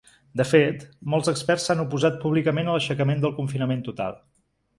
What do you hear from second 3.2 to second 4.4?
del confinament total.